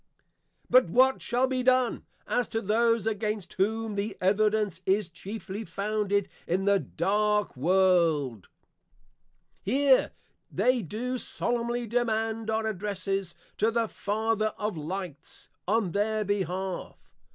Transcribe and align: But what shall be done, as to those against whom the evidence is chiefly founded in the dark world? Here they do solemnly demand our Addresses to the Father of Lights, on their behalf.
But 0.67 0.89
what 0.89 1.21
shall 1.21 1.45
be 1.45 1.61
done, 1.61 2.07
as 2.25 2.47
to 2.47 2.59
those 2.61 3.05
against 3.05 3.53
whom 3.53 3.93
the 3.93 4.17
evidence 4.19 4.81
is 4.87 5.09
chiefly 5.09 5.63
founded 5.63 6.27
in 6.47 6.65
the 6.65 6.79
dark 6.79 7.55
world? 7.55 8.47
Here 9.61 10.09
they 10.51 10.81
do 10.81 11.19
solemnly 11.19 11.85
demand 11.85 12.49
our 12.49 12.65
Addresses 12.65 13.35
to 13.57 13.69
the 13.69 13.87
Father 13.87 14.55
of 14.57 14.75
Lights, 14.75 15.49
on 15.67 15.91
their 15.91 16.25
behalf. 16.25 16.97